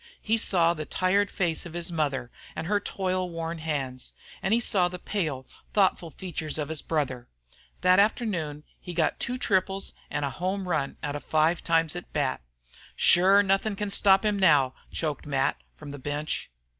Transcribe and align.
He 0.19 0.35
saw 0.35 0.73
the 0.73 0.87
tired 0.87 1.29
face 1.29 1.63
of 1.63 1.73
his 1.73 1.91
mother 1.91 2.31
and 2.55 2.65
her 2.65 2.79
toil 2.79 3.29
worn 3.29 3.59
hands, 3.59 4.13
and 4.41 4.51
he 4.51 4.59
saw 4.59 4.87
the 4.87 4.97
pale, 4.97 5.45
thoughtful 5.73 6.09
features 6.09 6.57
of 6.57 6.69
his 6.69 6.81
brother. 6.81 7.27
That 7.81 7.99
afternoon 7.99 8.63
he 8.79 8.95
got 8.95 9.19
two 9.19 9.37
triples 9.37 9.93
and 10.09 10.25
a 10.25 10.31
home 10.31 10.67
run 10.67 10.97
out 11.03 11.15
of 11.15 11.23
five 11.23 11.63
times 11.63 11.95
at 11.95 12.11
bat. 12.13 12.41
"Shure 12.95 13.43
nothin' 13.43 13.75
can 13.75 13.91
stop 13.91 14.25
him 14.25 14.39
now!" 14.39 14.73
choked 14.91 15.27
Mac, 15.27 15.59
from 15.75 15.91
the 15.91 15.99
bench. 15.99 16.49